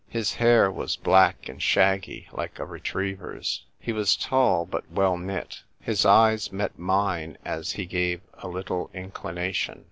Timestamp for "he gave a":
7.73-8.47